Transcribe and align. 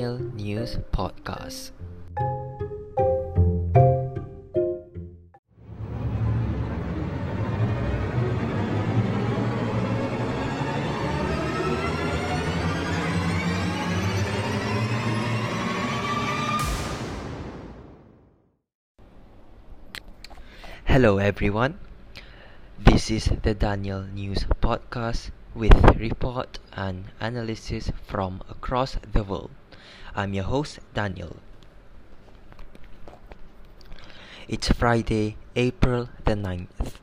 Podcast. 0.00 1.72
Hello, 20.86 21.18
everyone. 21.18 21.78
This 22.78 23.10
is 23.10 23.30
the 23.42 23.52
Daniel 23.52 24.04
News 24.04 24.46
Podcast 24.62 25.30
with 25.54 25.74
report 26.00 26.58
and 26.72 27.04
analysis 27.20 27.92
from 28.06 28.40
across 28.48 28.96
the 29.12 29.22
world. 29.22 29.50
I'm 30.14 30.34
your 30.34 30.44
host, 30.44 30.80
Daniel. 30.94 31.36
It's 34.48 34.68
Friday, 34.72 35.36
April 35.54 36.08
the 36.24 36.34
9th, 36.34 36.94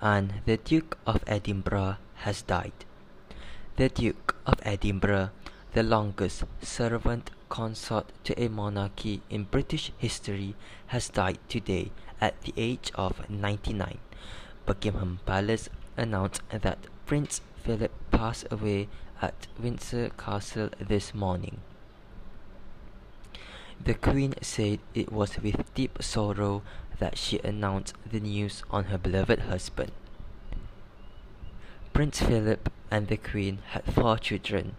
and 0.00 0.34
the 0.44 0.58
Duke 0.58 0.98
of 1.06 1.24
Edinburgh 1.26 1.96
has 2.16 2.42
died. 2.42 2.84
The 3.76 3.88
Duke 3.88 4.36
of 4.44 4.60
Edinburgh, 4.62 5.30
the 5.72 5.82
longest 5.82 6.44
servant 6.60 7.30
consort 7.48 8.12
to 8.24 8.38
a 8.38 8.48
monarchy 8.48 9.22
in 9.30 9.44
British 9.44 9.92
history, 9.96 10.54
has 10.88 11.08
died 11.08 11.38
today 11.48 11.90
at 12.20 12.40
the 12.42 12.52
age 12.56 12.92
of 12.94 13.30
99. 13.30 13.98
Buckingham 14.66 15.20
Palace 15.24 15.70
announced 15.96 16.42
that 16.50 16.78
Prince 17.06 17.40
Philip 17.64 17.92
passed 18.10 18.46
away 18.50 18.88
at 19.22 19.46
Windsor 19.58 20.10
Castle 20.10 20.68
this 20.78 21.14
morning. 21.14 21.60
The 23.82 23.94
Queen 23.94 24.34
said 24.42 24.80
it 24.92 25.10
was 25.10 25.38
with 25.38 25.74
deep 25.74 26.02
sorrow 26.02 26.62
that 26.98 27.16
she 27.16 27.38
announced 27.38 27.94
the 28.04 28.20
news 28.20 28.62
on 28.70 28.84
her 28.84 28.98
beloved 28.98 29.38
husband. 29.40 29.92
Prince 31.94 32.20
Philip 32.20 32.70
and 32.90 33.08
the 33.08 33.16
Queen 33.16 33.60
had 33.70 33.84
four 33.84 34.18
children, 34.18 34.76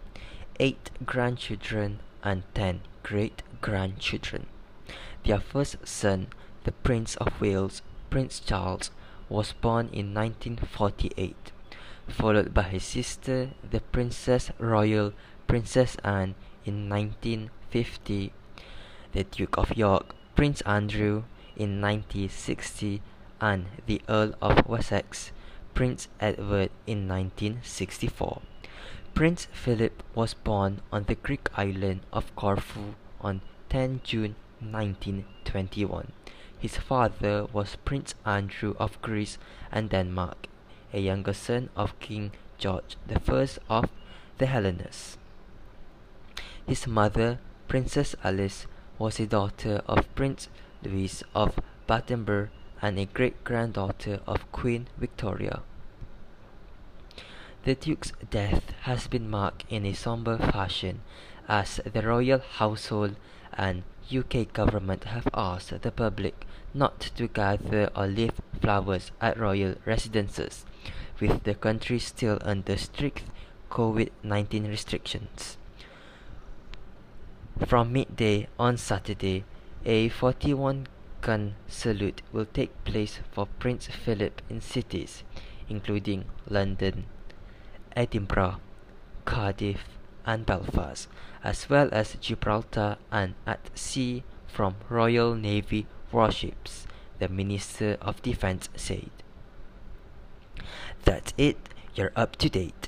eight 0.60 0.92
grandchildren, 1.04 1.98
and 2.22 2.44
ten 2.54 2.82
great 3.02 3.42
grandchildren. 3.60 4.46
Their 5.24 5.40
first 5.40 5.76
son, 5.84 6.28
the 6.62 6.72
Prince 6.72 7.16
of 7.16 7.40
Wales, 7.40 7.82
Prince 8.08 8.38
Charles, 8.38 8.92
was 9.28 9.52
born 9.52 9.88
in 9.92 10.14
1948, 10.14 11.50
followed 12.06 12.54
by 12.54 12.62
his 12.62 12.84
sister, 12.84 13.50
the 13.68 13.80
Princess 13.80 14.52
Royal 14.58 15.12
Princess 15.48 15.96
Anne, 16.04 16.36
in 16.64 16.88
1950, 16.88 18.32
the 19.12 19.24
Duke 19.24 19.58
of 19.58 19.76
York, 19.76 20.14
Prince 20.34 20.60
Andrew, 20.62 21.24
in 21.56 21.80
1960, 21.80 23.02
and 23.40 23.66
the 23.86 24.00
Earl 24.08 24.34
of 24.40 24.66
Wessex, 24.68 25.32
Prince 25.74 26.08
Edward, 26.20 26.70
in 26.86 27.08
1964. 27.08 28.42
Prince 29.14 29.46
Philip 29.52 30.02
was 30.14 30.32
born 30.34 30.80
on 30.90 31.04
the 31.04 31.14
Greek 31.14 31.48
island 31.54 32.00
of 32.12 32.34
Corfu 32.34 32.94
on 33.20 33.42
10 33.68 34.00
June 34.02 34.36
1921. 34.60 36.12
His 36.58 36.76
father 36.78 37.46
was 37.52 37.76
Prince 37.84 38.14
Andrew 38.24 38.74
of 38.78 39.00
Greece 39.02 39.36
and 39.70 39.90
Denmark, 39.90 40.46
a 40.92 41.00
younger 41.00 41.34
son 41.34 41.68
of 41.76 41.98
King 42.00 42.32
George 42.56 42.96
I 43.10 43.48
of 43.68 43.90
the 44.38 44.46
Hellenes. 44.46 45.18
His 46.66 46.86
mother, 46.86 47.38
Princess 47.68 48.14
Alice, 48.22 48.66
was 48.98 49.18
a 49.20 49.26
daughter 49.26 49.82
of 49.86 50.14
Prince 50.14 50.48
Louis 50.82 51.22
of 51.34 51.58
Battenberg 51.86 52.50
and 52.80 52.98
a 52.98 53.06
great 53.06 53.44
granddaughter 53.44 54.20
of 54.26 54.50
Queen 54.52 54.88
Victoria. 54.98 55.62
The 57.64 57.76
Duke's 57.76 58.12
death 58.30 58.72
has 58.82 59.06
been 59.06 59.30
marked 59.30 59.64
in 59.68 59.86
a 59.86 59.92
somber 59.92 60.36
fashion 60.36 61.00
as 61.48 61.80
the 61.84 62.02
royal 62.02 62.40
household 62.40 63.14
and 63.52 63.84
UK 64.12 64.52
government 64.52 65.04
have 65.04 65.28
asked 65.32 65.80
the 65.82 65.92
public 65.92 66.44
not 66.74 66.98
to 67.16 67.28
gather 67.28 67.88
or 67.94 68.06
leave 68.06 68.40
flowers 68.60 69.12
at 69.20 69.38
royal 69.38 69.76
residences, 69.84 70.64
with 71.20 71.44
the 71.44 71.54
country 71.54 71.98
still 71.98 72.38
under 72.42 72.76
strict 72.76 73.22
COVID 73.70 74.10
19 74.22 74.66
restrictions. 74.66 75.56
From 77.66 77.92
midday 78.22 78.46
on 78.56 78.76
Saturday, 78.76 79.44
a 79.84 80.08
41 80.08 80.86
gun 81.20 81.56
salute 81.66 82.22
will 82.32 82.46
take 82.46 82.84
place 82.84 83.18
for 83.32 83.46
Prince 83.58 83.88
Philip 83.88 84.40
in 84.48 84.60
cities 84.60 85.24
including 85.68 86.24
London, 86.48 87.06
Edinburgh, 87.96 88.60
Cardiff, 89.24 89.98
and 90.24 90.46
Belfast, 90.46 91.08
as 91.42 91.68
well 91.68 91.88
as 91.90 92.16
Gibraltar 92.20 92.96
and 93.10 93.34
at 93.46 93.70
sea 93.76 94.22
from 94.46 94.76
Royal 94.88 95.34
Navy 95.34 95.86
warships, 96.12 96.86
the 97.18 97.28
Minister 97.28 97.96
of 98.00 98.22
Defense 98.22 98.68
said. 98.76 99.10
That's 101.04 101.32
it, 101.38 101.56
you're 101.94 102.12
up 102.14 102.36
to 102.36 102.48
date. 102.48 102.81